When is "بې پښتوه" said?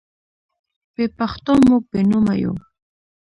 0.93-1.57